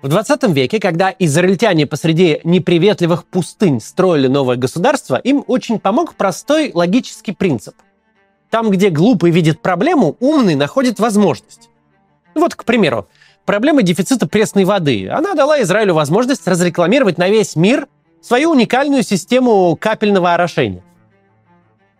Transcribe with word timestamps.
В 0.00 0.06
20 0.06 0.44
веке, 0.54 0.78
когда 0.78 1.12
израильтяне 1.18 1.84
посреди 1.84 2.40
неприветливых 2.44 3.24
пустынь 3.24 3.80
строили 3.80 4.28
новое 4.28 4.54
государство, 4.54 5.16
им 5.16 5.42
очень 5.48 5.80
помог 5.80 6.14
простой 6.14 6.70
логический 6.72 7.32
принцип. 7.32 7.74
Там, 8.48 8.70
где 8.70 8.90
глупый 8.90 9.32
видит 9.32 9.60
проблему, 9.60 10.16
умный 10.20 10.54
находит 10.54 11.00
возможность. 11.00 11.68
Вот, 12.36 12.54
к 12.54 12.64
примеру, 12.64 13.08
проблема 13.44 13.82
дефицита 13.82 14.28
пресной 14.28 14.64
воды. 14.64 15.08
Она 15.08 15.34
дала 15.34 15.60
Израилю 15.62 15.94
возможность 15.94 16.46
разрекламировать 16.46 17.18
на 17.18 17.28
весь 17.28 17.56
мир 17.56 17.88
свою 18.22 18.52
уникальную 18.52 19.02
систему 19.02 19.76
капельного 19.76 20.32
орошения. 20.32 20.84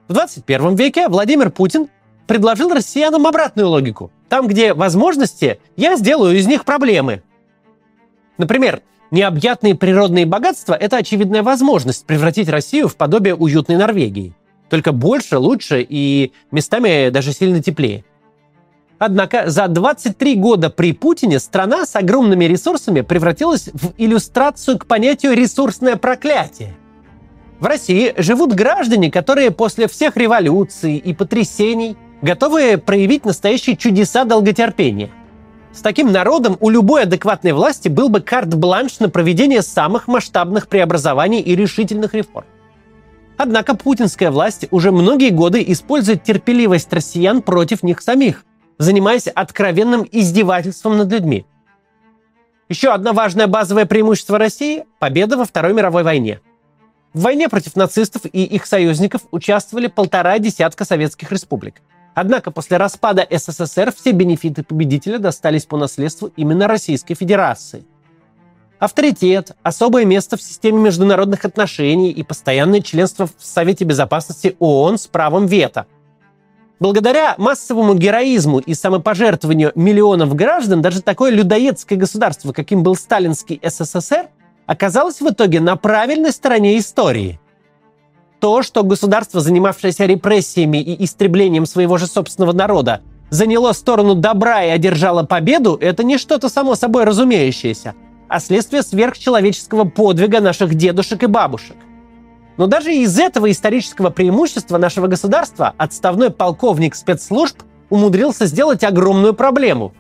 В 0.07 0.13
21 0.13 0.77
веке 0.77 1.09
Владимир 1.09 1.51
Путин 1.51 1.89
предложил 2.29 2.73
россиянам 2.73 3.27
обратную 3.27 3.69
логику. 3.69 4.13
Там, 4.29 4.47
где 4.47 4.73
возможности, 4.73 5.59
я 5.77 5.97
сделаю 5.97 6.37
из 6.37 6.47
них 6.47 6.65
проблемы. 6.65 7.23
Например, 8.39 8.83
необъятные 9.11 9.75
природные 9.75 10.25
богатства– 10.25 10.75
это 10.81 10.97
очевидная 10.97 11.43
возможность 11.43 12.07
превратить 12.07 12.49
Россию 12.49 12.89
в 12.89 12.97
подобие 12.97 13.35
уютной 13.35 13.77
Норвегии. 13.77 14.35
Только 14.71 14.93
больше, 14.93 15.39
лучше 15.39 15.85
и 15.87 16.33
местами 16.51 17.11
даже 17.11 17.33
сильно 17.33 17.63
теплее. 17.63 18.05
Однако 18.99 19.49
за 19.49 19.69
23 19.69 20.35
года 20.37 20.71
при 20.71 20.93
Путине 20.93 21.39
страна 21.39 21.87
с 21.87 21.95
огромными 21.95 22.45
ресурсами 22.45 23.01
превратилась 23.01 23.69
в 23.73 23.93
иллюстрацию 23.97 24.79
к 24.79 24.87
понятию 24.87 25.35
«ресурсное 25.35 25.97
проклятие». 25.97 26.77
В 27.61 27.67
России 27.67 28.15
живут 28.19 28.55
граждане, 28.55 29.11
которые 29.11 29.51
после 29.51 29.89
всех 29.89 30.17
революций 30.17 30.97
и 30.97 31.13
потрясений 31.13 31.97
готовы 32.23 32.79
проявить 32.79 33.25
настоящие 33.25 33.77
чудеса 33.77 34.25
долготерпения. 34.25 35.11
С 35.73 35.81
таким 35.81 36.11
народом 36.13 36.57
у 36.61 36.71
любой 36.71 37.03
адекватной 37.03 37.53
власти 37.53 37.89
был 37.89 38.09
бы 38.09 38.21
карт-бланш 38.21 39.01
на 39.01 39.11
проведение 39.11 39.63
самых 39.63 40.09
масштабных 40.09 40.69
преобразований 40.69 41.41
и 41.41 41.55
решительных 41.55 42.15
реформ. 42.15 42.47
Однако 43.37 43.77
путинская 43.77 44.31
власть 44.31 44.67
уже 44.71 44.91
многие 44.91 45.31
годы 45.31 45.63
использует 45.69 46.25
терпеливость 46.25 46.93
россиян 46.93 47.43
против 47.43 47.83
них 47.83 48.01
самих, 48.01 48.45
занимаясь 48.79 49.29
откровенным 49.29 50.07
издевательством 50.11 50.97
над 50.97 51.13
людьми. 51.13 51.47
Еще 52.69 52.91
одно 52.91 53.13
важное 53.13 53.47
базовое 53.47 53.87
преимущество 53.87 54.39
России– 54.39 54.85
победа 54.99 55.37
во 55.37 55.45
Второй 55.45 55.73
мировой 55.73 56.03
войне. 56.03 56.41
В 57.15 57.23
войне 57.23 57.49
против 57.49 57.77
нацистов 57.77 58.23
и 58.25 58.45
их 58.45 58.67
союзников 58.67 59.23
участвовали 59.31 59.87
полтора 59.87 60.39
десятка 60.39 60.85
советских 60.85 61.31
республик– 61.31 61.83
Однако 62.21 62.51
после 62.51 62.79
распада 62.79 63.25
СССР 63.31 63.93
все 63.95 64.11
бенефиты 64.11 64.65
победителя 64.65 65.21
достались 65.21 65.67
по 65.67 65.77
наследству 65.77 66.33
именно 66.35 66.67
Российской 66.67 67.15
Федерации. 67.15 67.85
Авторитет, 68.81 69.57
особое 69.63 70.05
место 70.05 70.37
в 70.37 70.43
системе 70.43 70.81
международных 70.81 71.45
отношений 71.45 72.11
и 72.11 72.25
постоянное 72.25 72.81
членство 72.81 73.29
в 73.29 73.35
Совете 73.39 73.85
Безопасности 73.85 74.57
ООН 74.59 74.99
с 74.99 75.07
правом 75.07 75.47
вето. 75.47 75.87
Благодаря 76.81 77.37
массовому 77.39 77.95
героизму 77.95 78.59
и 78.59 78.75
самопожертвованию 78.75 79.71
миллионов 79.77 80.35
граждан, 80.35 80.83
даже 80.83 81.03
такое 81.03 81.31
людоедское 81.31 81.97
государство, 81.97 82.53
каким 82.53 82.83
был 82.83 82.97
сталинский 82.97 83.61
СССР, 83.63 84.27
оказалось 84.67 85.21
в 85.21 85.29
итоге 85.29 85.61
на 85.61 85.77
правильной 85.77 86.33
стороне 86.33 86.79
истории– 86.79 87.39
то, 88.41 88.63
что 88.63 88.85
государство, 88.85 89.41
занимавшееся 89.41 90.07
репрессиями 90.07 90.79
и 90.79 91.05
истреблением 91.05 91.67
своего 91.67 91.99
же 91.99 92.07
собственного 92.07 92.53
народа, 92.53 93.03
заняло 93.31 93.73
сторону 93.73 94.15
добра 94.15 94.65
и 94.65 94.69
одержало 94.69 95.25
победу, 95.25 95.77
это 95.81 96.05
не 96.05 96.19
что-то 96.19 96.49
само 96.49 96.75
собой 96.75 97.05
разумеющееся, 97.05 97.95
а 98.29 98.41
следствие 98.41 98.83
сверхчеловеческого 98.83 99.85
подвига 99.85 100.41
наших 100.41 100.75
дедушек 100.75 101.23
и 101.23 101.27
бабушек. 101.27 101.77
Но 102.57 102.67
даже 102.67 102.95
из 102.95 103.19
этого 103.19 103.51
исторического 103.51 104.11
преимущества 104.11 104.79
нашего 104.79 105.07
государства 105.07 105.75
отставной 105.77 106.31
полковник 106.31 106.95
спецслужб 106.95 107.63
умудрился 107.91 108.47
сделать 108.47 108.85
огромную 108.85 109.35
проблему. 109.35 109.93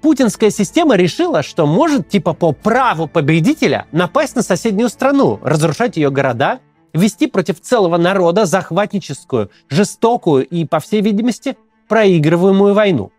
Путинская 0.00 0.50
система 0.50 0.96
решила, 0.96 1.42
что 1.42 1.66
может 1.66 2.08
типа 2.08 2.34
по 2.34 2.52
праву 2.52 3.06
победителя 3.06 3.86
напасть 3.92 4.34
на 4.34 4.42
соседнюю 4.42 4.88
страну, 4.88 5.38
разрушать 5.42 5.96
ее 5.96 6.10
города– 6.10 6.58
вести 6.92 7.26
против 7.26 7.60
целого 7.60 7.96
народа 7.96 8.44
захватническую, 8.44 9.50
жестокую 9.68 10.46
и, 10.46 10.64
по 10.64 10.80
всей 10.80 11.00
видимости, 11.00 11.56
проигрываемую 11.88 12.74
войну. 12.74 13.10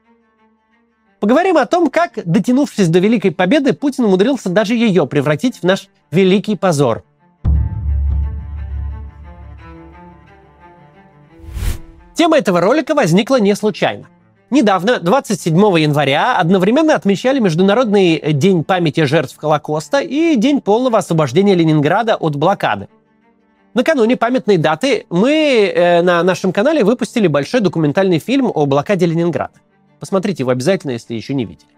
Поговорим 1.19 1.57
о 1.57 1.65
том, 1.65 1.89
как, 1.89 2.19
дотянувшись 2.25 2.89
до 2.89 2.99
Великой 2.99 3.31
Победы, 3.31 3.73
Путин 3.73 4.05
умудрился 4.05 4.49
даже 4.49 4.75
ее 4.75 5.07
превратить 5.07 5.57
в 5.59 5.63
наш 5.63 5.87
великий 6.11 6.57
позор. 6.57 7.03
Тема 12.13 12.37
этого 12.37 12.59
ролика 12.61 12.93
возникла 12.93 13.39
не 13.39 13.55
случайно. 13.55 14.07
Недавно, 14.49 14.99
27 14.99 15.55
января, 15.79 16.37
одновременно 16.37 16.93
отмечали 16.93 17.39
Международный 17.39 18.33
день 18.33 18.63
памяти 18.63 19.05
жертв 19.05 19.35
Холокоста 19.37 19.99
и 19.99 20.35
День 20.35 20.61
полного 20.61 20.99
освобождения 20.99 21.55
Ленинграда 21.55 22.15
от 22.15 22.35
блокады– 22.35 22.87
Накануне 23.73 24.17
памятной 24.17 24.57
даты 24.57 25.07
мы 25.09 25.71
э, 25.73 26.03
на 26.03 26.21
нашем 26.21 26.53
канале 26.53 26.83
выпустили 26.83 27.25
большой 27.25 27.59
документальный 27.59 28.19
фильм 28.19 28.51
о 28.53 28.67
блокаде 28.67 29.07
Ленинграда. 29.07 29.53
Посмотрите 29.99 30.43
его 30.43 30.51
обязательно, 30.51 30.91
если 30.91 31.15
еще 31.15 31.33
не 31.33 31.45
видели. 31.45 31.71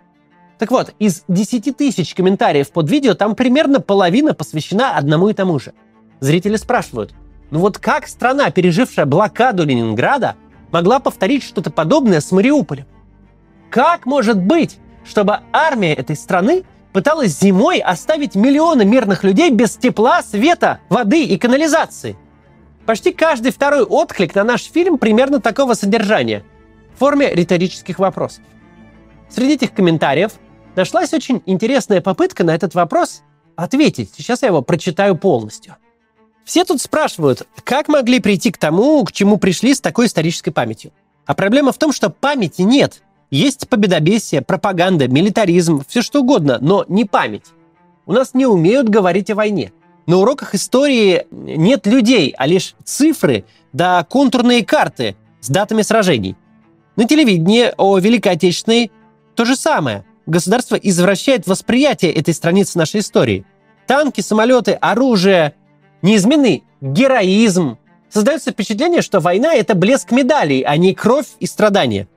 Так 0.60 0.72
вот, 0.72 0.94
из 1.00 1.24
10 1.30 1.78
тысяч 1.78 2.14
комментариев 2.14 2.70
под 2.72 2.90
видео 2.90 3.14
там 3.14 3.34
примерно 3.34 3.80
половина 3.80 4.34
посвящена 4.34 4.98
одному 4.98 5.30
и 5.30 5.34
тому 5.34 5.58
же. 5.58 5.74
Зрители 6.20 6.58
спрашивают, 6.58 7.14
ну 7.50 7.60
вот 7.60 7.78
как 7.78 8.08
страна, 8.08 8.50
пережившая 8.50 9.06
блокаду 9.06 9.66
Ленинграда, 9.66 10.36
могла 10.72 11.00
повторить 11.00 11.44
что-то 11.44 11.72
подобное 11.72 12.20
с 12.20 12.30
Мариуполем? 12.32 12.88
Как 13.70 14.06
может 14.06 14.38
быть, 14.38 14.80
чтобы 15.06 15.40
армия 15.54 15.94
этой 15.94 16.18
страны 16.18 16.64
пыталась 16.96 17.38
зимой 17.38 17.80
оставить 17.80 18.36
миллионы 18.36 18.86
мирных 18.86 19.26
людей 19.26 19.50
без 19.50 19.76
тепла, 19.76 20.24
света, 20.24 20.80
воды 20.88 21.26
и 21.26 21.38
канализации. 21.38 22.16
Почти 22.86 23.12
каждый 23.12 23.52
второй 23.52 23.84
отклик 23.84 24.34
на 24.34 24.46
наш 24.46 24.64
фильм 24.64 24.98
примерно 24.98 25.42
такого 25.42 25.74
содержания 25.74 26.46
в 26.96 27.00
форме 27.00 27.36
риторических 27.36 28.00
вопросов. 28.00 28.46
Среди 29.30 29.56
этих 29.56 29.74
комментариев 29.74 30.36
нашлась 30.78 31.14
очень 31.14 31.44
интересная 31.46 32.00
попытка 32.00 32.46
на 32.46 32.56
этот 32.56 32.76
вопрос 32.76 33.24
ответить. 33.58 34.12
Сейчас 34.16 34.44
я 34.44 34.48
его 34.48 34.62
прочитаю 34.62 35.18
полностью. 35.18 35.76
Все 36.46 36.64
тут 36.64 36.82
спрашивают, 36.82 37.46
как 37.66 37.90
могли 37.90 38.22
прийти 38.22 38.54
к 38.54 38.58
тому, 38.58 39.04
к 39.04 39.12
чему 39.12 39.36
пришли 39.36 39.74
с 39.74 39.82
такой 39.82 40.06
исторической 40.06 40.52
памятью. 40.52 40.94
А 41.26 41.34
проблема 41.34 41.74
в 41.74 41.78
том, 41.78 41.92
что 41.92 42.10
памяти 42.10 42.62
нет. 42.62 43.02
Есть 43.32 43.68
победобесие, 43.68 44.42
пропаганда, 44.42 45.08
милитаризм, 45.08 45.84
все 45.88 46.02
что 46.02 46.22
угодно, 46.22 46.60
но 46.62 46.86
не 46.88 47.06
память. 47.06 47.46
У 48.06 48.14
нас 48.14 48.34
не 48.34 48.46
умеют 48.46 48.88
говорить 48.88 49.32
о 49.32 49.36
войне. 49.36 49.72
На 50.06 50.18
уроках 50.18 50.54
истории 50.54 51.26
нет 51.32 51.88
людей, 51.88 52.34
а 52.38 52.46
лишь 52.46 52.76
цифры 52.84 53.46
да 53.74 54.04
контурные 54.04 54.64
карты 54.64 55.16
с 55.42 55.50
датами 55.50 55.82
сражений. 55.82 56.36
На 56.96 57.06
телевидении 57.06 57.74
о 57.76 57.98
Великой 57.98 58.34
Отечественной 58.34 58.92
то 59.34 59.44
же 59.44 59.56
самое. 59.56 60.06
Государство 60.28 60.76
извращает 60.76 61.48
восприятие 61.48 62.12
этой 62.14 62.34
страницы 62.34 62.78
нашей 62.78 63.02
истории. 63.02 63.46
Танки, 63.88 64.22
самолеты, 64.22 64.74
оружие, 64.74 65.56
неизменный 66.02 66.64
героизм. 66.82 67.78
Создается 68.10 68.52
впечатление, 68.52 69.02
что 69.02 69.20
война– 69.20 69.54
это 69.56 69.76
блеск 69.76 70.12
медалей, 70.12 70.62
а 70.62 70.78
не 70.78 70.94
кровь 70.94 71.28
и 71.40 71.48
страдания– 71.48 72.08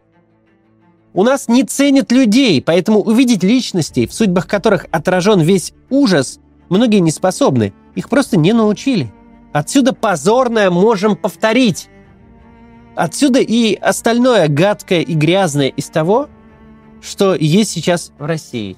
у 1.18 1.24
нас 1.24 1.48
не 1.48 1.64
ценят 1.64 2.12
людей, 2.12 2.62
поэтому 2.62 3.00
увидеть 3.00 3.42
личностей, 3.42 4.06
в 4.06 4.14
судьбах 4.14 4.46
которых 4.46 4.86
отражен 4.92 5.40
весь 5.40 5.72
ужас, 5.90 6.38
многие 6.68 7.00
не 7.00 7.10
способны. 7.10 7.74
Их 7.96 8.08
просто 8.08 8.36
не 8.36 8.52
научили. 8.52 9.12
Отсюда 9.52 9.92
позорное 9.92 10.70
можем 10.70 11.16
повторить. 11.16 11.88
Отсюда 12.94 13.40
и 13.40 13.74
остальное 13.74 14.46
гадкое 14.46 15.00
и 15.00 15.12
грязное 15.14 15.66
из 15.66 15.86
того, 15.86 16.28
что 17.02 17.34
есть 17.34 17.72
сейчас 17.72 18.12
в 18.16 18.24
России. 18.24 18.76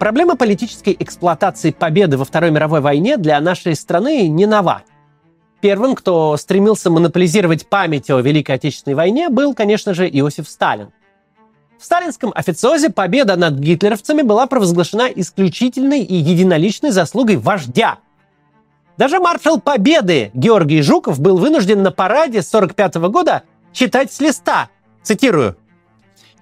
Проблема 0.00 0.34
политической 0.34 0.96
эксплуатации 0.98 1.70
победы 1.70 2.18
во 2.18 2.24
Второй 2.24 2.50
мировой 2.50 2.80
войне 2.80 3.18
для 3.18 3.40
нашей 3.40 3.76
страны 3.76 4.26
не 4.26 4.46
нова– 4.46 4.82
Первым, 5.64 5.94
кто 5.94 6.36
стремился 6.36 6.90
монополизировать 6.90 7.66
память 7.66 8.10
о 8.10 8.20
Великой 8.20 8.56
Отечественной 8.56 8.94
войне, 8.94 9.30
был, 9.30 9.54
конечно 9.54 9.94
же, 9.94 10.06
Иосиф 10.06 10.46
Сталин. 10.46 10.90
В 11.78 11.84
сталинском 11.86 12.32
официозе 12.34 12.90
победа 12.90 13.34
над 13.36 13.54
гитлеровцами 13.54 14.20
была 14.20 14.46
провозглашена 14.46 15.08
исключительной 15.08 16.02
и 16.02 16.16
единоличной 16.16 16.90
заслугой 16.90 17.38
вождя. 17.38 17.96
Даже 18.98 19.20
маршал 19.20 19.58
Победы 19.58 20.30
Георгий 20.34 20.82
Жуков 20.82 21.18
был 21.18 21.38
вынужден 21.38 21.82
на 21.82 21.90
параде 21.90 22.40
1945 22.40 22.94
года 23.10 23.42
читать 23.72 24.12
с 24.12 24.20
листа. 24.20 24.68
Цитирую. 25.02 25.56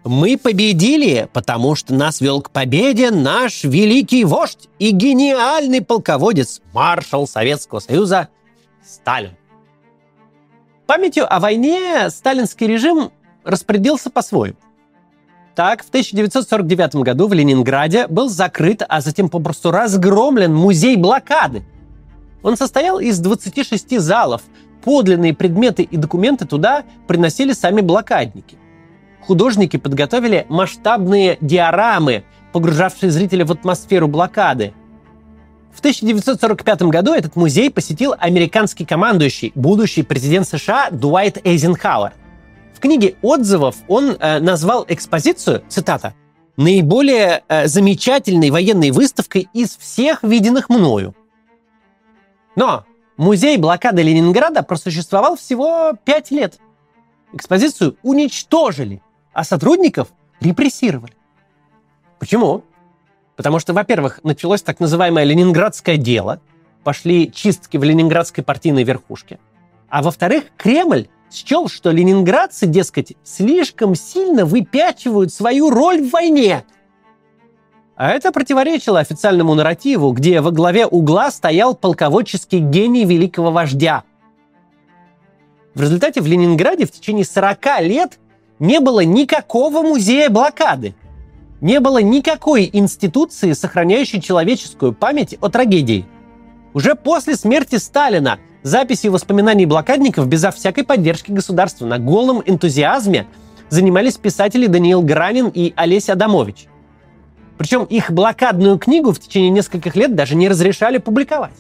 Мы 0.03 0.37
победили, 0.37 1.29
потому 1.33 1.77
что 1.77 1.95
нас 1.95 2.21
вел 2.21 2.43
к 2.43 2.51
победе 2.51 3.13
наш 3.13 3.63
великий 3.63 4.25
вождь 4.25 4.69
и 4.81 4.91
гениальный 4.91 5.81
полководец, 5.81 6.61
маршал 6.73 7.29
Советского 7.29 7.79
Союза 7.79 8.29
Сталин. 8.85 9.37
Памятью 10.87 11.33
о 11.33 11.41
войне 11.41 12.11
сталинский 12.11 12.67
режим 12.67 13.13
распорядился 13.45 14.11
по-своему. 14.11 14.57
Так, 15.55 15.85
в 15.85 15.89
1949 15.89 16.97
году 16.97 17.29
в 17.29 17.33
Ленинграде 17.33 18.07
был 18.07 18.29
закрыт, 18.29 18.83
а 18.89 19.01
затем 19.01 19.29
попросту 19.29 19.71
разгромлен 19.71 20.55
музей 20.55 20.97
блокады. 20.97 21.63
Он 22.43 22.57
состоял 22.57 22.99
из 22.99 23.19
26 23.19 23.99
залов. 24.01 24.43
Подлинные 24.83 25.35
предметы 25.35 25.83
и 25.83 25.97
документы 25.97 26.47
туда 26.47 26.85
приносили 27.07 27.53
сами 27.53 27.83
блокадники 27.83 28.57
художники 29.23 29.77
подготовили 29.77 30.47
масштабные 30.49 31.39
диорамы, 31.41 32.25
погружавшие 32.53 33.11
зрителя 33.11 33.47
в 33.47 33.53
атмосферу 33.53 34.09
блокады. 34.09 34.75
В 35.73 35.79
1945 35.79 36.83
году 36.83 37.13
этот 37.13 37.37
музей 37.37 37.71
посетил 37.71 38.15
американский 38.19 38.85
командующий, 38.85 39.53
будущий 39.55 40.03
президент 40.03 40.47
США 40.47 40.91
Дуайт 40.91 41.45
Эйзенхауэр. 41.47 42.13
В 42.75 42.81
книге 42.81 43.15
отзывов 43.23 43.77
он 43.89 44.17
э, 44.19 44.41
назвал 44.41 44.85
экспозицию, 44.89 45.65
цитата, 45.69 46.15
наиболее 46.57 47.45
э, 47.49 47.67
замечательной 47.69 48.51
военной 48.51 48.91
выставкой 48.91 49.49
из 49.53 49.77
всех 49.77 50.23
виденных 50.23 50.69
мною. 50.69 51.15
Но 52.57 52.85
музей 53.17 53.57
блокады 53.57 54.03
Ленинграда 54.03 54.63
просуществовал 54.63 55.37
всего 55.37 55.93
пять 56.05 56.31
лет. 56.31 56.59
Экспозицию 57.33 57.97
уничтожили 58.03 59.01
а 59.33 59.45
сотрудников 59.45 60.09
репрессировали. 60.41 61.15
Почему? 62.19 62.65
Потому 63.43 63.59
что, 63.59 63.73
во-первых, 63.73 64.21
началось 64.23 64.63
так 64.63 64.79
называемое 64.79 65.25
ленинградское 65.25 65.97
дело, 65.97 66.41
пошли 66.85 67.29
чистки 67.33 67.77
в 67.77 67.83
ленинградской 67.83 68.45
партийной 68.45 68.85
верхушке. 68.85 69.41
А 69.89 70.01
во-вторых, 70.01 70.45
Кремль 70.57 71.09
счел, 71.29 71.67
что 71.67 71.91
ленинградцы, 71.91 72.69
дескать, 72.69 73.15
слишком 73.25 73.97
сильно 73.97 74.45
выпячивают 74.45 75.33
свою 75.33 75.71
роль 75.71 76.03
в 76.03 76.11
войне. 76.11 76.63
А 77.97 78.11
это 78.11 78.31
противоречило 78.31 79.01
официальному 79.01 79.57
нарративу, 79.57 80.13
где 80.13 80.41
во 80.41 80.53
главе 80.53 80.87
угла 80.87 81.33
стоял 81.33 81.75
полководческий 81.75 82.61
гений 82.61 83.05
великого 83.05 83.51
вождя. 83.51 84.05
В 85.75 85.81
результате 85.83 86.21
в 86.21 86.29
Ленинграде 86.29 86.87
в 86.87 86.93
течение 86.93 87.25
40 87.25 87.81
лет 87.81 88.21
не 88.61 88.79
было 88.79 89.01
никакого 89.01 89.83
музея 89.83 90.31
блокады. 90.31 90.95
Не 91.63 91.79
было 91.79 92.03
никакой 92.03 92.69
институции, 92.73 93.53
сохраняющей 93.53 94.21
человеческую 94.21 94.93
память 94.93 95.37
о 95.41 95.49
трагедии. 95.49 96.05
Уже 96.75 96.97
после 96.97 97.37
смерти 97.37 97.77
Сталина 97.77 98.41
записи 98.65 99.07
воспоминаний 99.07 99.65
блокадников 99.65 100.27
безо 100.27 100.51
всякой 100.51 100.83
поддержки 100.83 101.31
государства 101.31 101.87
на 101.87 102.01
голом 102.01 102.43
энтузиазме 102.45 103.29
занимались 103.69 104.17
писатели 104.17 104.67
Даниил 104.67 105.03
Гранин 105.03 105.53
и 105.55 105.73
Олеся 105.77 106.15
Адамович. 106.15 106.67
Причем 107.59 107.85
их 107.85 108.11
блокадную 108.11 108.77
книгу 108.77 109.13
в 109.13 109.21
течение 109.21 109.51
нескольких 109.51 109.95
лет 109.95 110.17
даже 110.17 110.35
не 110.35 110.49
разрешали 110.49 110.99
публиковать. 110.99 111.55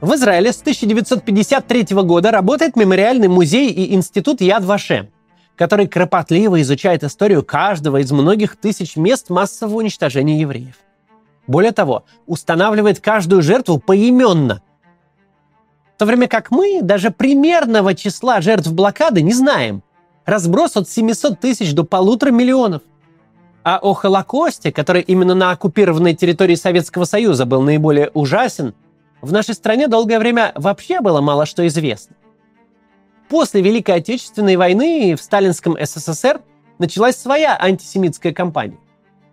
В 0.00 0.14
Израиле 0.14 0.54
с 0.54 0.62
1953 0.62 1.88
года 2.04 2.30
работает 2.30 2.74
мемориальный 2.74 3.28
музей 3.28 3.70
и 3.70 3.92
институт 3.92 4.40
Яд 4.40 4.64
Вашем 4.64 5.08
который 5.56 5.88
кропотливо 5.88 6.60
изучает 6.60 7.02
историю 7.02 7.42
каждого 7.42 7.98
из 7.98 8.12
многих 8.12 8.56
тысяч 8.56 8.96
мест 8.96 9.30
массового 9.30 9.78
уничтожения 9.78 10.40
евреев. 10.40 10.76
Более 11.46 11.72
того, 11.72 12.04
устанавливает 12.26 13.00
каждую 13.00 13.42
жертву 13.42 13.78
поименно. 13.78 14.62
В 15.94 15.98
то 15.98 16.04
время 16.04 16.28
как 16.28 16.50
мы 16.50 16.80
даже 16.82 17.10
примерного 17.10 17.94
числа 17.94 18.40
жертв 18.40 18.70
блокады 18.70 19.22
не 19.22 19.32
знаем. 19.32 19.82
Разброс 20.26 20.76
от 20.76 20.88
700 20.90 21.40
тысяч 21.40 21.72
до 21.72 21.84
полутора 21.84 22.30
миллионов. 22.32 22.82
А 23.62 23.78
о 23.78 23.94
Холокосте, 23.94 24.70
который 24.72 25.02
именно 25.02 25.34
на 25.34 25.52
оккупированной 25.52 26.14
территории 26.14 26.54
Советского 26.54 27.04
Союза 27.04 27.46
был 27.46 27.62
наиболее 27.62 28.10
ужасен, 28.12 28.74
в 29.22 29.32
нашей 29.32 29.54
стране 29.54 29.88
долгое 29.88 30.18
время 30.18 30.52
вообще 30.54 31.00
было 31.00 31.20
мало 31.20 31.46
что 31.46 31.66
известно. 31.66 32.14
После 33.28 33.60
Великой 33.60 33.96
Отечественной 33.96 34.56
войны 34.56 35.16
в 35.16 35.20
сталинском 35.20 35.76
СССР 35.80 36.40
началась 36.78 37.16
своя 37.16 37.58
антисемитская 37.60 38.32
кампания. 38.32 38.78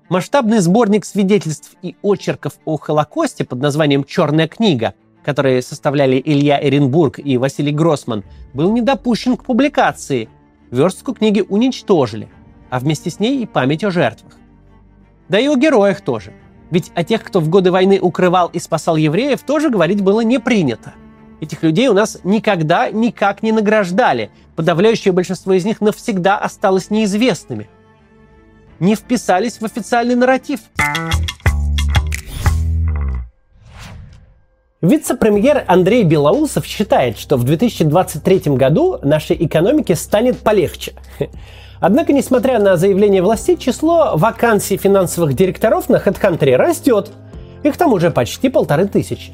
Масштабный 0.09 0.59
сборник 0.59 1.05
свидетельств 1.05 1.75
и 1.81 1.95
очерков 2.01 2.53
о 2.65 2.77
Холокосте 2.77 3.45
под 3.45 3.59
названием 3.59 4.03
«Черная 4.03 4.47
книга», 4.47 4.95
которые 5.23 5.61
составляли 5.61 6.21
Илья 6.23 6.59
Эренбург 6.61 7.19
и 7.19 7.37
Василий 7.37 7.71
Гроссман, 7.71 8.23
был 8.53 8.71
не 8.71 8.81
допущен 8.81 9.37
к 9.37 9.45
публикации. 9.45 10.27
Верстку 10.71 11.13
книги 11.13 11.45
уничтожили, 11.47 12.29
а 12.71 12.79
вместе 12.79 13.11
с 13.11 13.19
ней 13.19 13.43
и 13.43 13.45
память 13.45 13.83
о 13.83 13.91
жертвах. 13.91 14.33
Да 15.29 15.39
и 15.39 15.47
о 15.47 15.55
героях 15.55 16.01
тоже. 16.01 16.33
Ведь 16.71 16.91
о 16.95 17.03
тех, 17.03 17.23
кто 17.23 17.39
в 17.39 17.47
годы 17.47 17.71
войны 17.71 17.99
укрывал 18.01 18.47
и 18.47 18.57
спасал 18.57 18.95
евреев, 18.95 19.43
тоже 19.43 19.69
говорить 19.69 20.01
было 20.01 20.21
не 20.21 20.39
принято. 20.39 20.93
Этих 21.43 21.61
людей 21.61 21.89
у 21.89 21.93
нас 21.93 22.19
никогда 22.23 22.89
никак 22.89 23.43
не 23.43 23.51
награждали. 23.51 24.31
Подавляющее 24.55 25.11
большинство 25.11 25.51
из 25.51 25.65
них 25.65 25.81
навсегда 25.81 26.37
осталось 26.37 26.89
неизвестными. 26.89 27.67
Не 28.79 28.95
вписались 28.95 29.59
в 29.59 29.65
официальный 29.65 30.15
нарратив. 30.15 30.61
Вице-премьер 34.79 35.65
Андрей 35.67 36.05
Белоусов 36.05 36.65
считает, 36.65 37.17
что 37.17 37.35
в 37.35 37.43
2023 37.43 38.55
году 38.55 38.99
нашей 39.03 39.35
экономике 39.45 39.97
станет 39.97 40.39
полегче. 40.39 40.93
Однако, 41.81 42.13
несмотря 42.13 42.57
на 42.59 42.77
заявление 42.77 43.21
властей, 43.21 43.57
число 43.57 44.13
вакансий 44.15 44.77
финансовых 44.77 45.33
директоров 45.33 45.89
на 45.89 45.97
HeadHunter 45.97 46.55
растет. 46.55 47.11
Их 47.63 47.75
там 47.75 47.91
уже 47.91 48.11
почти 48.11 48.47
полторы 48.47 48.87
тысячи. 48.87 49.33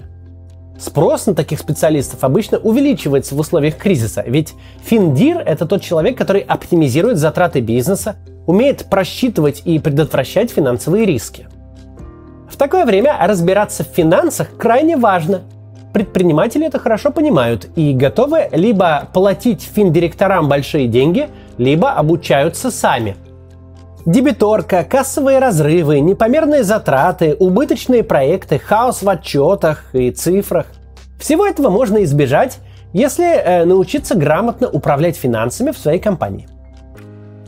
Спрос 0.80 1.26
на 1.26 1.36
таких 1.36 1.60
специалистов 1.60 2.24
обычно 2.24 2.58
увеличивается 2.58 3.36
в 3.36 3.40
условиях 3.40 3.76
кризиса, 3.76 4.24
ведь 4.26 4.54
финдир– 4.82 5.38
это 5.46 5.66
тот 5.66 5.82
человек, 5.82 6.18
который 6.18 6.40
оптимизирует 6.40 7.18
затраты 7.18 7.60
бизнеса, 7.60 8.16
умеет 8.48 8.86
просчитывать 8.86 9.62
и 9.66 9.78
предотвращать 9.78 10.52
финансовые 10.52 11.06
риски. 11.06 11.48
В 12.50 12.56
такое 12.56 12.86
время 12.86 13.16
разбираться 13.20 13.84
в 13.84 13.88
финансах 13.88 14.56
крайне 14.58 14.96
важно. 14.96 15.42
Предприниматели 15.94 16.66
это 16.66 16.80
хорошо 16.80 17.12
понимают 17.12 17.68
и 17.76 17.94
готовы 17.94 18.48
либо 18.54 19.10
платить 19.14 19.62
финдиректорам 19.62 20.48
большие 20.48 20.88
деньги, 20.88 21.28
либо 21.58 21.92
обучаются 21.92 22.72
сами– 22.72 23.18
Дебиторка, 24.10 24.84
кассовые 24.84 25.38
разрывы, 25.38 26.00
непомерные 26.00 26.64
затраты, 26.64 27.36
убыточные 27.38 28.04
проекты, 28.04 28.58
хаос 28.58 29.04
в 29.04 29.08
отчетах 29.08 29.94
и 29.94 30.10
цифрах. 30.10 30.66
Всего 31.20 31.46
этого 31.46 31.70
можно 31.70 32.04
избежать, 32.04 32.58
если 32.92 33.28
э, 33.28 33.66
научиться 33.66 34.16
грамотно 34.16 34.68
управлять 34.68 35.16
финансами 35.16 35.70
в 35.70 35.78
своей 35.78 36.00
компании. 36.00 36.48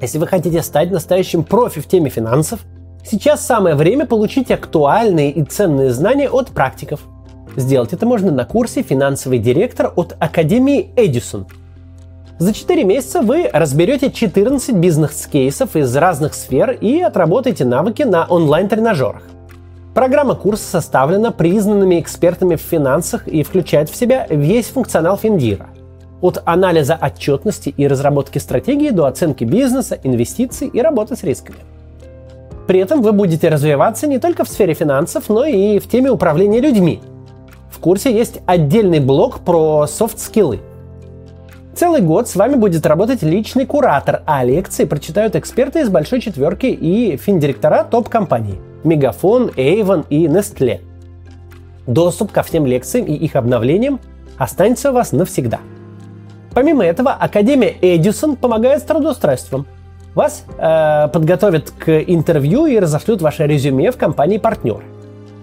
Если 0.01 0.19
вы 0.19 0.27
хотите 0.27 0.61
стать 0.61 0.91
настоящим 0.91 1.43
профи 1.43 1.81
в 1.81 1.87
теме 1.87 2.11
финансов, 2.11 2.59
сейчас 3.03 3.43
самое 3.43 3.73
время 3.73 4.05
получить 4.05 4.51
актуальные 4.51 5.31
и 5.31 5.43
ценные 5.43 5.89
знания 5.89 6.29
от 6.29 6.49
практиков. 6.49 7.01
Сделать 7.55 7.91
это 7.91 8.05
можно 8.05 8.31
на 8.31 8.45
курсе 8.45 8.83
«Финансовый 8.83 9.39
директор» 9.39 9.91
от 9.95 10.15
Академии 10.19 10.93
Эдисон– 10.95 11.47
за 12.41 12.53
4 12.53 12.83
месяца 12.85 13.21
вы 13.21 13.47
разберете 13.53 14.09
14 14.09 14.75
бизнес-кейсов 14.75 15.75
из 15.75 15.95
разных 15.95 16.33
сфер 16.33 16.71
и 16.71 16.99
отработаете 16.99 17.65
навыки 17.65 18.01
на 18.01 18.25
онлайн-тренажерах. 18.25 19.21
Программа 19.93 20.33
курса 20.33 20.63
составлена 20.63 21.29
признанными 21.29 21.99
экспертами 21.99 22.55
в 22.55 22.61
финансах 22.61 23.27
и 23.27 23.43
включает 23.43 23.91
в 23.91 23.95
себя 23.95 24.25
весь 24.27 24.69
функционал 24.69 25.17
Финдира. 25.17 25.67
От 26.19 26.41
анализа 26.43 26.97
отчетности 26.99 27.75
и 27.77 27.87
разработки 27.87 28.39
стратегии 28.39 28.89
до 28.89 29.05
оценки 29.05 29.43
бизнеса, 29.43 29.99
инвестиций 30.03 30.67
и 30.67 30.81
работы 30.81 31.15
с 31.15 31.23
рисками. 31.23 31.59
При 32.65 32.79
этом 32.79 33.03
вы 33.03 33.11
будете 33.11 33.49
развиваться 33.49 34.07
не 34.07 34.17
только 34.17 34.45
в 34.45 34.49
сфере 34.49 34.73
финансов, 34.73 35.29
но 35.29 35.45
и 35.45 35.77
в 35.77 35.87
теме 35.87 36.09
управления 36.09 36.59
людьми. 36.59 37.01
В 37.69 37.77
курсе 37.77 38.11
есть 38.11 38.39
отдельный 38.47 38.99
блок 38.99 39.41
про 39.41 39.85
софт-скиллы– 39.85 40.61
Целый 41.81 42.01
год 42.01 42.29
с 42.29 42.35
вами 42.35 42.57
будет 42.57 42.85
работать 42.85 43.23
личный 43.23 43.65
куратор, 43.65 44.21
а 44.27 44.43
лекции 44.43 44.85
прочитают 44.85 45.35
эксперты 45.35 45.79
из 45.79 45.89
большой 45.89 46.21
четверки 46.21 46.67
и 46.67 47.17
финдиректора 47.17 47.83
топ-компаний– 47.83 48.59
Мегафон, 48.83 49.47
Avon 49.57 50.05
и 50.07 50.27
Nestle. 50.27 50.81
Доступ 51.87 52.31
ко 52.31 52.43
всем 52.43 52.67
лекциям 52.67 53.07
и 53.07 53.13
их 53.13 53.35
обновлениям 53.35 53.99
останется 54.37 54.91
у 54.91 54.93
вас 54.93 55.11
навсегда. 55.11 55.59
Помимо 56.53 56.85
этого, 56.85 57.13
Академия 57.13 57.73
Эдисон 57.81 58.35
помогает 58.35 58.83
с 58.83 58.85
трудоустройством. 58.85 59.65
Вас 60.13 60.45
э, 60.59 61.07
подготовят 61.11 61.71
к 61.71 61.89
интервью 61.99 62.67
и 62.67 62.77
разошлют 62.77 63.23
ваше 63.23 63.47
резюме 63.47 63.91
в 63.91 63.97
компании 63.97 64.37
партнер. 64.37 64.83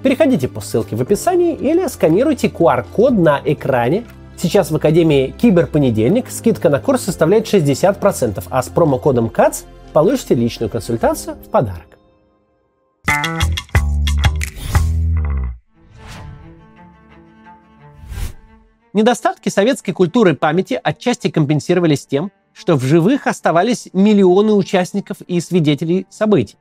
Переходите 0.05 0.47
по 0.47 0.61
ссылке 0.61 0.95
в 0.95 1.03
описании 1.03 1.57
или 1.57 1.89
сканируйте 1.89 2.47
QR-код 2.47 3.15
на 3.15 3.41
экране. 3.45 4.05
Сейчас 4.41 4.71
в 4.71 4.77
Академии 4.77 5.35
Киберпонедельник 5.37 6.31
скидка 6.31 6.69
на 6.71 6.79
курс 6.79 7.03
составляет 7.03 7.53
60%, 7.53 8.45
а 8.49 8.63
с 8.63 8.69
промокодом 8.69 9.31
КАЦ 9.31 9.65
получите 9.93 10.37
личную 10.37 10.71
консультацию 10.71 11.35
в 11.35 11.51
подарок. 11.51 11.99
Недостатки 18.93 19.49
советской 19.49 19.91
культуры 19.91 20.35
памяти 20.35 20.81
отчасти 20.81 21.31
компенсировались 21.31 22.07
тем, 22.07 22.31
что 22.53 22.77
в 22.77 22.85
живых 22.85 23.27
оставались 23.27 23.89
миллионы 23.93 24.53
участников 24.53 25.21
и 25.23 25.41
свидетелей 25.41 26.07
событий. 26.11 26.59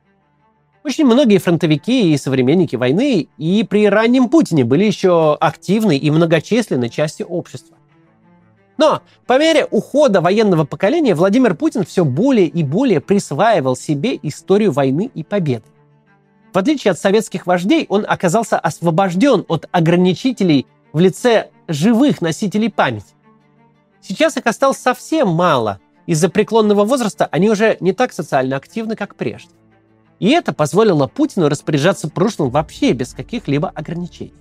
Очень 0.88 1.04
многие 1.04 1.36
фронтовики 1.36 2.14
и 2.14 2.16
современники 2.16 2.74
войны 2.74 3.28
и 3.36 3.62
при 3.62 3.90
раннем 3.90 4.30
Путине 4.30 4.64
были 4.64 4.84
еще 4.84 5.34
активной 5.34 5.98
и 5.98 6.10
многочисленной 6.10 6.88
частью 6.88 7.26
общества. 7.26 7.76
Но 8.78 9.02
по 9.26 9.38
мере 9.38 9.66
ухода 9.70 10.22
военного 10.22 10.64
поколения 10.64 11.14
Владимир 11.14 11.54
Путин 11.54 11.84
все 11.84 12.06
более 12.06 12.46
и 12.46 12.64
более 12.64 13.02
присваивал 13.02 13.76
себе 13.76 14.18
историю 14.22 14.72
войны 14.72 15.10
и 15.14 15.22
победы. 15.22 15.66
В 16.54 16.56
отличие 16.56 16.92
от 16.92 16.98
советских 16.98 17.46
вождей, 17.46 17.84
он 17.90 18.06
оказался 18.08 18.58
освобожден 18.58 19.44
от 19.46 19.68
ограничителей 19.70 20.66
в 20.94 21.00
лице 21.00 21.50
живых 21.68 22.22
носителей 22.22 22.70
памяти. 22.70 23.12
Сейчас 24.00 24.38
их 24.38 24.46
осталось 24.46 24.78
совсем 24.78 25.28
мало. 25.28 25.80
Из-за 26.06 26.30
преклонного 26.30 26.84
возраста 26.84 27.28
они 27.30 27.50
уже 27.50 27.76
не 27.80 27.92
так 27.92 28.14
социально 28.14 28.56
активны, 28.56 28.96
как 28.96 29.16
прежде. 29.16 29.50
И 30.18 30.30
это 30.30 30.52
позволило 30.52 31.06
Путину 31.06 31.48
распоряжаться 31.48 32.08
прошлым 32.08 32.50
вообще 32.50 32.92
без 32.92 33.14
каких-либо 33.14 33.68
ограничений. 33.68 34.34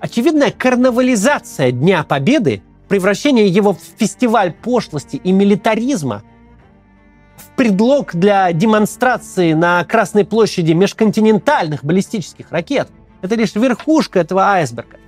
Очевидная 0.00 0.50
карнавализация 0.50 1.72
Дня 1.72 2.04
Победы, 2.04 2.62
превращение 2.88 3.48
его 3.48 3.72
в 3.72 3.80
фестиваль 3.98 4.52
пошлости 4.52 5.16
и 5.16 5.32
милитаризма, 5.32 6.22
в 7.36 7.56
предлог 7.56 8.14
для 8.14 8.52
демонстрации 8.52 9.52
на 9.54 9.82
Красной 9.84 10.24
площади 10.24 10.72
межконтинентальных 10.72 11.84
баллистических 11.84 12.52
ракет– 12.52 12.88
это 13.22 13.34
лишь 13.36 13.54
верхушка 13.54 14.20
этого 14.20 14.42
айсберга. 14.42 14.98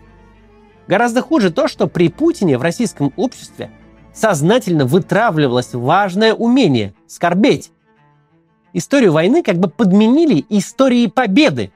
Гораздо 0.88 1.20
хуже 1.20 1.50
то, 1.50 1.68
что 1.68 1.86
при 1.86 2.08
Путине 2.08 2.56
в 2.56 2.62
российском 2.62 3.12
обществе 3.16 3.70
сознательно 4.14 4.86
вытравливалось 4.86 5.74
важное 5.74 6.32
умение– 6.32 6.94
скорбеть. 7.06 7.70
Историю 8.76 9.12
войны 9.12 9.42
как 9.42 9.56
бы 9.56 9.68
подменили 9.68 10.44
историей 10.50 11.08
победы. 11.08 11.72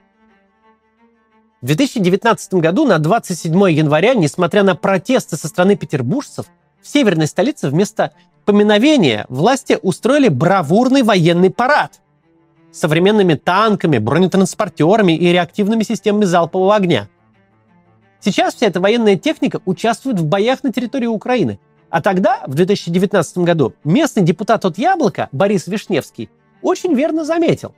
В 1.63 1.67
2019 1.67 2.55
году 2.55 2.85
на 2.85 2.99
27 2.99 3.55
января, 3.71 4.13
несмотря 4.13 4.63
на 4.65 4.75
протесты 4.75 5.39
со 5.39 5.49
стороны 5.49 5.77
петербуржцев, 5.77 6.45
в 6.83 6.87
северной 6.87 7.27
столице 7.27 7.71
вместо 7.71 8.13
поминовения 8.45 9.25
власти 9.31 9.79
устроили 9.81 10.29
бравурный 10.29 11.03
военный 11.03 11.49
парад 11.49 12.03
с 12.71 12.81
современными 12.81 13.33
танками, 13.33 13.97
бронетранспортерами 13.97 15.17
и 15.17 15.33
реактивными 15.33 15.85
системами 15.85 16.27
залпового 16.27 16.77
огня– 16.77 17.09
Сейчас 18.23 18.55
вся 18.55 18.67
эта 18.67 18.81
военная 18.81 19.17
техника 19.17 19.63
участвует 19.65 20.21
в 20.21 20.27
боях 20.27 20.63
на 20.63 20.71
территории 20.71 21.07
Украины. 21.07 21.59
А 21.89 22.03
тогда, 22.03 22.43
в 22.47 22.53
2019 22.53 23.39
году, 23.39 23.73
местный 23.83 24.23
депутат 24.23 24.67
от 24.67 24.77
«Яблока» 24.77 25.31
Борис 25.33 25.67
Вишневский 25.67 26.29
очень 26.63 26.95
верно 26.95 27.25
заметил. 27.25 27.75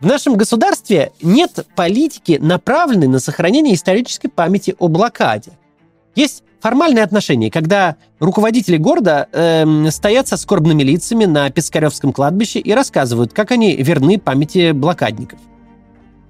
В 0.00 0.06
нашем 0.06 0.36
государстве 0.36 1.12
нет 1.22 1.64
политики, 1.76 2.38
направленной 2.40 3.06
на 3.06 3.20
сохранение 3.20 3.74
исторической 3.74 4.28
памяти 4.28 4.74
о 4.80 4.88
блокаде. 4.88 5.52
Есть 6.16 6.42
формальные 6.60 7.04
отношения, 7.04 7.50
когда 7.50 7.96
руководители 8.18 8.78
города 8.78 9.28
э, 9.32 9.90
стоят 9.90 10.26
со 10.28 10.36
скорбными 10.36 10.82
лицами 10.82 11.24
на 11.24 11.50
Пискаревском 11.50 12.12
кладбище 12.12 12.58
и 12.58 12.72
рассказывают, 12.72 13.32
как 13.32 13.52
они 13.52 13.76
верны 13.76 14.18
памяти 14.18 14.72
блокадников. 14.72 15.38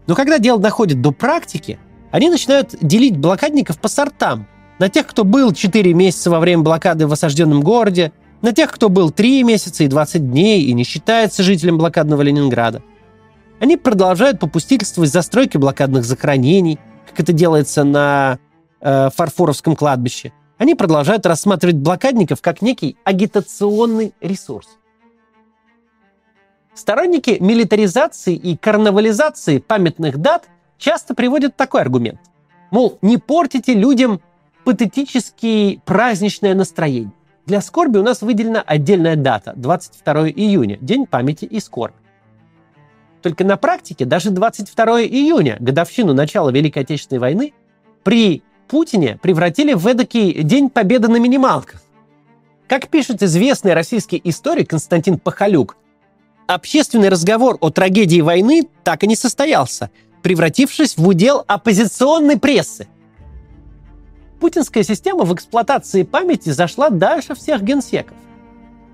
Но 0.07 0.15
когда 0.15 0.39
дело 0.39 0.59
доходит 0.59 1.01
до 1.01 1.13
практики, 1.13 1.79
они 2.11 2.29
начинают 2.29 2.75
делить 2.81 3.17
блокадников 3.17 3.79
по 3.79 3.89
сортам. 3.89 4.47
На 4.79 4.89
тех, 4.89 5.07
кто 5.07 5.25
был 5.25 5.53
4 5.53 5.95
месяца 5.95 6.31
во 6.31 6.41
время 6.41 6.63
блокады 6.63 7.07
в 7.07 7.13
осажденном 7.13 7.63
городе, 7.63 8.13
на 8.43 8.53
тех, 8.53 8.71
кто 8.71 8.89
был 8.89 9.11
3 9.11 9.45
месяца 9.45 9.85
и 9.85 9.89
20 9.89 10.31
дней 10.31 10.65
и 10.65 10.73
не 10.75 10.85
считается 10.85 11.43
жителем 11.43 11.79
блокадного 11.79 12.23
Ленинграда. 12.23 12.83
Они 13.61 13.77
продолжают 13.77 14.41
попустительствовать 14.41 15.11
застройке 15.11 15.59
блокадных 15.59 16.05
захоронений, 16.05 16.81
как 17.09 17.21
это 17.21 17.33
делается 17.33 17.85
на 17.85 18.39
э, 18.81 19.11
Фарфоровском 19.15 19.77
кладбище. 19.77 20.33
Они 20.59 20.75
продолжают 20.75 21.25
рассматривать 21.27 21.77
блокадников 21.77 22.43
как 22.43 22.61
некий 22.61 22.97
агитационный 23.05 24.13
ресурс. 24.21 24.79
Сторонники 26.75 27.37
милитаризации 27.39 28.35
и 28.35 28.57
карнавализации 28.57 29.59
памятных 29.59 30.19
дат 30.19 30.49
часто 30.79 31.15
приводят 31.15 31.57
такой 31.57 31.83
аргумент. 31.83 32.21
Мол, 32.71 32.99
не 33.03 33.19
портите 33.19 33.75
людям 33.75 34.21
патетически 34.65 35.81
праздничное 35.85 36.55
настроение. 36.55 37.13
Для 37.47 37.61
скорби 37.61 37.99
у 37.99 38.03
нас 38.03 38.23
выделена 38.23 38.63
отдельная 38.63 39.17
дата– 39.17 39.53
22 39.57 40.31
июня, 40.31 40.79
День 40.81 41.07
памяти 41.07 41.45
и 41.45 41.61
скорби. 41.61 41.97
Только 43.21 43.45
на 43.45 43.57
практике 43.57 44.05
даже 44.05 44.31
22 44.31 45.03
июня, 45.03 45.57
годовщину 45.61 46.15
начала 46.15 46.51
Великой 46.51 46.83
Отечественной 46.83 47.21
войны, 47.21 47.53
при 48.03 48.43
Путине 48.69 49.19
превратили 49.21 49.75
в 49.75 49.87
эдакий 49.87 50.43
День 50.43 50.71
Победы 50.71 51.09
на 51.09 51.17
минималках. 51.17 51.83
Как 52.67 52.89
пишет 52.89 53.23
известный 53.23 53.75
российский 53.75 54.21
историк 54.25 54.71
Константин 54.71 55.19
Пахалюк, 55.19 55.77
общественный 56.47 57.09
разговор 57.09 57.59
о 57.61 57.71
трагедии 57.71 58.21
войны 58.21 58.69
так 58.83 59.03
и 59.05 59.07
не 59.07 59.17
состоялся– 59.17 59.91
превратившись 60.23 60.97
в 60.97 61.07
удел 61.07 61.45
оппозиционной 61.47 62.39
прессы. 62.39 62.89
Путинская 64.43 64.83
система 64.83 65.23
в 65.23 65.33
эксплуатации 65.33 66.03
памяти 66.03 66.49
зашла 66.49 66.91
дальше 66.91 67.37
всех 67.37 67.63
генсеков. 67.63 68.17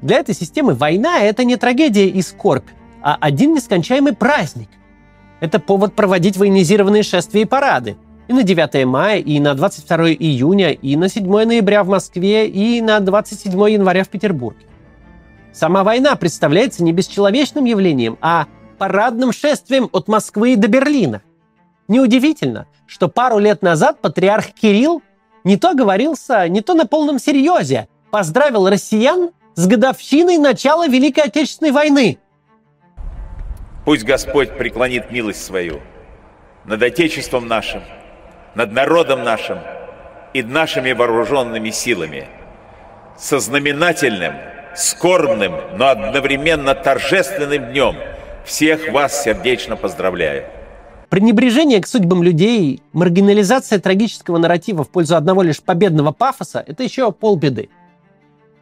Для 0.03 0.19
этой 0.19 0.35
системы 0.35 0.75
война– 0.75 1.21
это 1.23 1.43
не 1.43 1.57
трагедия 1.57 2.07
и 2.07 2.21
скорбь, 2.21 2.69
а 3.01 3.17
один 3.19 3.55
нескончаемый 3.55 4.13
праздник. 4.13 4.69
Это 5.41 5.59
повод 5.59 5.95
проводить 5.95 6.37
военизированные 6.37 7.03
шествия 7.03 7.41
и 7.41 7.47
парады. 7.47 7.97
И 8.29 8.35
на 8.35 8.43
9 8.43 8.85
мая, 8.85 9.21
и 9.21 9.41
на 9.41 9.55
22 9.55 10.11
июня, 10.11 10.73
и 10.73 10.97
на 10.97 11.09
7 11.09 11.27
ноября 11.27 11.83
в 11.83 11.89
Москве, 11.89 12.47
и 12.47 12.83
на 12.83 13.01
27 13.01 13.53
января 13.71 14.05
в 14.05 14.09
Петербурге. 14.11 14.67
Сама 15.55 15.83
война 15.83 16.15
представляется 16.17 16.85
не 16.85 16.93
бесчеловечным 16.93 17.65
явлением, 17.65 18.19
а 18.21 18.49
парадным 18.77 19.33
шествием 19.33 19.89
от 19.93 20.09
Москвы 20.09 20.57
до 20.57 20.69
Берлина. 20.69 21.23
Неудивительно, 21.89 22.67
что 22.87 23.09
пару 23.09 23.39
лет 23.39 23.63
назад 23.63 24.03
патриарх 24.03 24.49
Кирилл 24.53 25.01
не 25.45 25.57
то 25.57 25.75
говорился, 25.75 26.49
не 26.49 26.61
то 26.61 26.75
на 26.75 26.87
полном 26.87 27.19
серьезе 27.19 27.89
поздравил 28.11 28.69
россиян 28.69 29.31
с 29.55 29.67
годовщиной 29.67 30.39
начала 30.39 30.87
Великой 30.87 31.25
Отечественной 31.25 31.73
войны. 31.73 32.19
Пусть 33.85 34.05
Господь 34.05 34.57
преклонит 34.57 35.11
милость 35.11 35.45
свою 35.45 35.81
над 36.65 36.83
Отечеством 36.83 37.49
нашим, 37.49 37.83
над 38.55 38.73
народом 38.73 39.25
нашим 39.25 39.59
и 40.35 40.43
нашими 40.43 40.93
вооруженными 40.93 41.71
силами, 41.71 42.29
со 43.17 43.39
знаменательным, 43.39 44.35
скорбным, 44.77 45.55
но 45.77 45.89
одновременно 45.89 46.75
торжественным 46.75 47.73
днем– 47.73 47.97
всех 48.49 48.89
вас 48.91 49.23
сердечно 49.25 49.77
поздравляю. 49.77 50.45
Пренебрежение 51.11 51.81
к 51.81 51.87
судьбам 51.87 52.23
людей, 52.23 52.83
маргинализация 52.93 53.79
трагического 53.79 54.37
нарратива 54.37 54.85
в 54.85 54.91
пользу 54.91 55.17
одного 55.17 55.43
лишь 55.43 55.63
победного 55.63 56.13
пафоса– 56.13 56.63
это 56.67 56.83
еще 56.83 57.13
полбеды. 57.13 57.71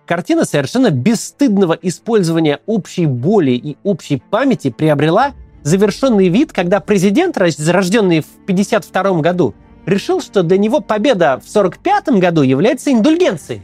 Картина 0.06 0.44
совершенно 0.44 0.90
бесстыдного 0.90 1.76
использования 1.82 2.60
общей 2.66 3.06
боли 3.06 3.50
и 3.50 3.76
общей 3.82 4.22
памяти 4.30 4.70
приобрела 4.70 5.32
завершенный 5.64 6.28
вид, 6.28 6.52
когда 6.52 6.78
президент, 6.78 7.36
рожденный 7.36 8.20
в 8.20 8.28
1952 8.44 9.20
году, 9.20 9.54
решил, 9.84 10.20
что 10.20 10.44
для 10.44 10.58
него 10.58 10.78
победа 10.80 11.40
в 11.44 11.50
1945 11.50 12.20
году 12.20 12.42
является 12.42 12.92
индульгенцией. 12.92 13.62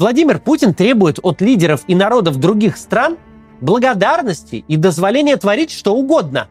Владимир 0.00 0.40
Путин 0.40 0.74
требует 0.74 1.20
от 1.22 1.40
лидеров 1.40 1.84
и 1.86 1.94
народов 1.94 2.38
других 2.38 2.76
стран 2.76 3.16
благодарности 3.60 4.64
и 4.66 4.76
дозволения 4.76 5.36
творить 5.36 5.70
что 5.70 5.94
угодно. 5.94 6.48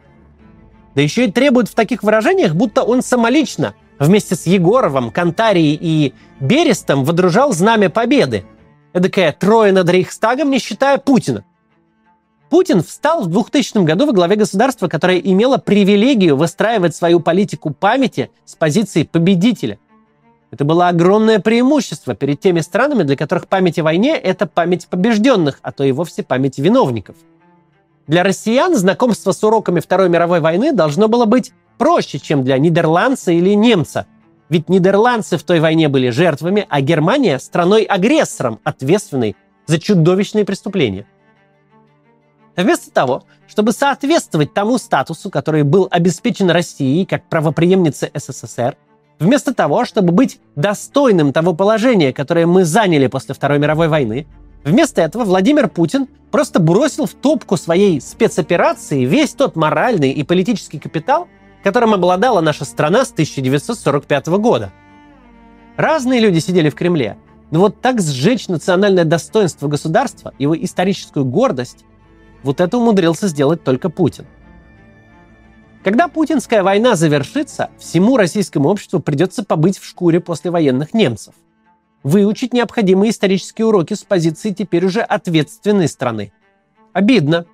Да 0.98 1.02
еще 1.02 1.26
и 1.26 1.30
требует 1.30 1.68
в 1.68 1.76
таких 1.76 2.02
выражениях, 2.02 2.56
будто 2.56 2.82
он 2.82 3.02
самолично 3.02 3.76
Вместе 4.00 4.34
с 4.34 4.48
Егоровым, 4.48 5.12
Кантарией 5.12 5.78
и 5.80 6.12
Берестом 6.40 7.04
водружал 7.04 7.52
знамя 7.52 7.88
победы. 7.88 8.44
Эдакая 8.92 9.30
трое 9.30 9.70
над 9.70 9.88
Рейхстагом, 9.88 10.50
не 10.50 10.58
считая 10.58 10.98
Путина. 10.98 11.44
Путин 12.50 12.82
встал 12.82 13.22
в 13.22 13.28
2000 13.28 13.84
году 13.84 14.06
во 14.06 14.12
главе 14.12 14.34
государства, 14.34 14.88
которое 14.88 15.20
имело 15.20 15.58
привилегию 15.58 16.36
выстраивать 16.36 16.96
свою 16.96 17.20
политику 17.20 17.70
памяти 17.70 18.32
с 18.44 18.56
позиции 18.56 19.04
победителя. 19.04 19.78
Это 20.50 20.64
было 20.64 20.88
огромное 20.88 21.38
преимущество 21.38 22.16
перед 22.16 22.40
теми 22.40 22.58
странами, 22.58 23.04
для 23.04 23.14
которых 23.14 23.46
память 23.46 23.78
о 23.78 23.84
войне– 23.84 24.16
это 24.16 24.46
память 24.46 24.88
побежденных, 24.88 25.60
а 25.62 25.70
то 25.70 25.84
и 25.84 25.92
вовсе 25.92 26.24
память 26.24 26.58
виновников. 26.58 27.14
Для 28.08 28.24
россиян 28.24 28.74
знакомство 28.74 29.30
с 29.32 29.44
уроками 29.44 29.80
Второй 29.80 30.08
мировой 30.08 30.40
войны 30.40 30.72
должно 30.72 31.08
было 31.08 31.24
быть 31.24 31.52
проще, 31.78 32.18
чем 32.18 32.42
для 32.42 32.58
нидерландца 32.58 33.30
или 33.30 33.54
немца. 33.54 34.06
Ведь 34.48 34.68
нидерландцы 34.68 35.36
в 35.36 35.44
той 35.44 35.60
войне 35.60 35.88
были 35.88 36.10
жертвами, 36.10 36.66
а 36.68 36.80
Германия– 36.80 37.38
страной-агрессором, 37.40 38.58
ответственной 38.64 39.36
за 39.66 39.78
чудовищные 39.78 40.44
преступления– 40.44 41.06
Вместо 42.58 42.90
того, 42.90 43.22
чтобы 43.46 43.70
соответствовать 43.70 44.52
тому 44.52 44.78
статусу, 44.78 45.30
который 45.30 45.62
был 45.62 45.86
обеспечен 45.92 46.50
Россией 46.50 47.06
как 47.06 47.22
правоприемнице 47.28 48.10
СССР, 48.12 48.76
вместо 49.20 49.54
того, 49.54 49.84
чтобы 49.84 50.12
быть 50.12 50.40
достойным 50.56 51.32
того 51.32 51.54
положения, 51.54 52.12
которое 52.12 52.46
мы 52.46 52.64
заняли 52.64 53.06
после 53.06 53.32
Второй 53.32 53.60
мировой 53.60 53.86
войны, 53.86 54.26
вместо 54.64 55.02
этого 55.02 55.24
Владимир 55.24 55.68
Путин 55.68 56.08
просто 56.30 56.60
бросил 56.60 57.06
в 57.06 57.14
топку 57.14 57.56
своей 57.56 58.00
спецоперации 58.00 59.04
весь 59.04 59.34
тот 59.34 59.56
моральный 59.56 60.10
и 60.10 60.22
политический 60.22 60.78
капитал, 60.78 61.28
которым 61.62 61.94
обладала 61.94 62.40
наша 62.40 62.64
страна 62.64 63.04
с 63.04 63.12
1945 63.12 64.26
года. 64.38 64.72
Разные 65.76 66.20
люди 66.20 66.38
сидели 66.38 66.70
в 66.70 66.74
Кремле, 66.74 67.16
но 67.50 67.60
вот 67.60 67.80
так 67.80 68.00
сжечь 68.00 68.48
национальное 68.48 69.04
достоинство 69.04 69.68
государства, 69.68 70.34
его 70.38 70.56
историческую 70.56 71.24
гордость, 71.24 71.84
вот 72.42 72.60
это 72.60 72.78
умудрился 72.78 73.28
сделать 73.28 73.64
только 73.64 73.88
Путин. 73.88 74.26
Когда 75.82 76.08
путинская 76.08 76.62
война 76.62 76.96
завершится, 76.96 77.70
всему 77.78 78.16
российскому 78.16 78.68
обществу 78.68 79.00
придется 79.00 79.44
побыть 79.44 79.78
в 79.78 79.86
шкуре 79.86 80.20
послевоенных 80.20 80.92
немцев. 80.92 81.34
Выучить 82.08 82.54
необходимые 82.54 83.10
исторические 83.10 83.66
уроки 83.66 83.92
с 83.92 84.02
позиции 84.02 84.54
теперь 84.54 84.86
уже 84.86 85.02
ответственной 85.02 85.88
страны. 85.88 86.32
Обидно, 86.94 87.44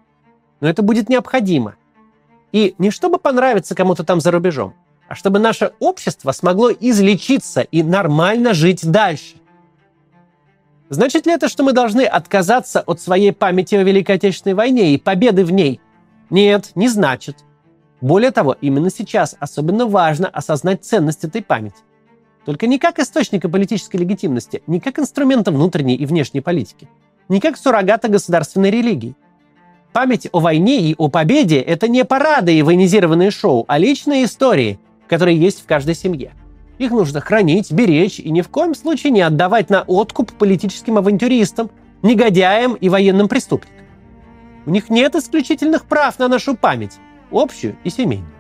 но 0.60 0.68
это 0.68 0.82
будет 0.82 1.08
необходимо. 1.08 1.74
И 2.52 2.76
не 2.78 2.92
чтобы 2.92 3.18
понравиться 3.18 3.74
кому-то 3.74 4.04
там 4.04 4.20
за 4.20 4.30
рубежом, 4.30 4.74
а 5.08 5.16
чтобы 5.16 5.40
наше 5.40 5.72
общество 5.80 6.30
смогло 6.30 6.70
излечиться 6.70 7.62
и 7.62 7.82
нормально 7.82 8.54
жить 8.54 8.88
дальше. 8.88 9.34
Значит 10.88 11.26
ли 11.26 11.32
это, 11.32 11.48
что 11.48 11.64
мы 11.64 11.72
должны 11.72 12.02
отказаться 12.02 12.80
от 12.80 13.00
своей 13.00 13.32
памяти 13.32 13.74
о 13.74 13.82
Великой 13.82 14.14
Отечественной 14.14 14.54
войне 14.54 14.94
и 14.94 14.98
победы 14.98 15.44
в 15.44 15.50
ней? 15.50 15.80
Нет, 16.30 16.70
не 16.76 16.86
значит. 16.86 17.38
Более 18.00 18.30
того, 18.30 18.56
именно 18.60 18.90
сейчас 18.90 19.34
особенно 19.40 19.86
важно 19.86 20.28
осознать 20.28 20.84
ценность 20.84 21.24
этой 21.24 21.42
памяти. 21.42 21.82
Только 22.44 22.66
не 22.66 22.78
как 22.78 22.98
источника 22.98 23.48
политической 23.48 23.96
легитимности, 23.96 24.62
не 24.66 24.80
как 24.80 24.98
инструмента 24.98 25.50
внутренней 25.50 25.96
и 25.96 26.06
внешней 26.06 26.40
политики, 26.40 26.88
не 27.28 27.40
как 27.40 27.56
суррогата 27.56 28.08
государственной 28.08 28.70
религии. 28.70 29.14
Память 29.92 30.28
о 30.32 30.40
войне 30.40 30.80
и 30.80 30.94
о 30.98 31.08
победе– 31.08 31.60
это 31.60 31.88
не 31.88 32.04
парады 32.04 32.52
и 32.52 32.62
военизированные 32.62 33.30
шоу, 33.30 33.64
а 33.68 33.78
личные 33.78 34.24
истории, 34.24 34.78
которые 35.08 35.38
есть 35.38 35.62
в 35.62 35.66
каждой 35.66 35.94
семье– 35.94 36.32
их 36.78 36.90
нужно 36.90 37.20
хранить, 37.20 37.70
беречь 37.70 38.18
и 38.18 38.30
ни 38.30 38.40
в 38.40 38.48
коем 38.48 38.74
случае 38.74 39.12
не 39.12 39.20
отдавать 39.20 39.70
на 39.70 39.82
откуп 39.82 40.32
политическим 40.32 40.98
авантюристам, 40.98 41.70
негодяям 42.02 42.74
и 42.74 42.88
военным 42.88 43.28
преступникам. 43.28 43.86
У 44.66 44.70
них 44.70 44.90
нет 44.90 45.14
исключительных 45.14 45.84
прав 45.84 46.18
на 46.18 46.26
нашу 46.26 46.56
память, 46.56 46.98
общую 47.30 47.76
и 47.84 47.90
семейную. 47.90 48.33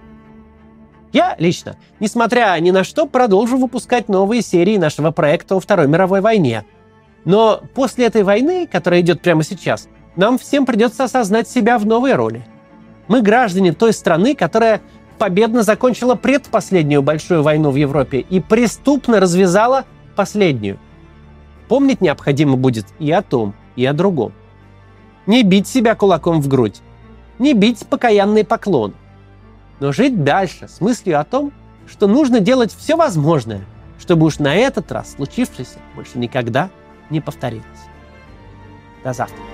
Я 1.14 1.36
лично, 1.38 1.76
несмотря 2.00 2.58
ни 2.58 2.72
на 2.72 2.82
что, 2.82 3.06
продолжу 3.06 3.56
выпускать 3.56 4.08
новые 4.08 4.42
серии 4.42 4.76
нашего 4.78 5.12
проекта 5.12 5.54
о 5.54 5.60
Второй 5.60 5.86
мировой 5.86 6.20
войне. 6.20 6.64
Но 7.24 7.62
после 7.72 8.06
этой 8.06 8.24
войны, 8.24 8.66
которая 8.66 9.00
идет 9.00 9.22
прямо 9.22 9.44
сейчас, 9.44 9.88
нам 10.16 10.38
всем 10.38 10.66
придется 10.66 11.04
осознать 11.04 11.48
себя 11.48 11.78
в 11.78 11.86
новой 11.86 12.14
роли. 12.14 12.44
Мы 13.06 13.22
граждане 13.22 13.72
той 13.72 13.92
страны, 13.92 14.34
которая 14.34 14.80
победно 15.16 15.62
закончила 15.62 16.16
предпоследнюю 16.16 17.00
большую 17.00 17.44
войну 17.44 17.70
в 17.70 17.76
Европе 17.76 18.18
и 18.18 18.40
преступно 18.40 19.20
развязала 19.20 19.84
последнюю. 20.16 20.80
Помнить 21.68 22.00
необходимо 22.00 22.56
будет 22.56 22.86
и 22.98 23.12
о 23.12 23.22
том, 23.22 23.54
и 23.76 23.86
о 23.86 23.92
другом. 23.92 24.32
Не 25.26 25.44
бить 25.44 25.68
себя 25.68 25.94
кулаком 25.94 26.40
в 26.40 26.48
грудь, 26.48 26.80
не 27.38 27.54
бить 27.54 27.86
покаянный 27.86 28.44
поклон, 28.44 28.94
но 29.80 29.92
жить 29.92 30.24
дальше 30.24 30.68
с 30.68 30.80
мыслью 30.80 31.20
о 31.20 31.24
том, 31.24 31.52
что 31.86 32.06
нужно 32.06 32.40
делать 32.40 32.74
все 32.74 32.96
возможное, 32.96 33.62
чтобы 33.98 34.26
уж 34.26 34.38
на 34.38 34.54
этот 34.54 34.90
раз 34.92 35.12
случившееся 35.12 35.78
больше 35.94 36.18
никогда 36.18 36.70
не 37.10 37.20
повторилось. 37.20 37.64
До 39.02 39.12
завтра. 39.12 39.53